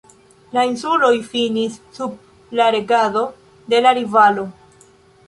[0.57, 2.15] La insuloj finis sub
[2.61, 3.23] la regado
[3.75, 4.49] de la rivalo.